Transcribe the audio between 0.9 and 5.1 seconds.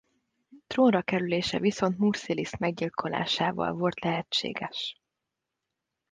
kerülése viszont Murszilisz meggyilkolásával volt lehetséges.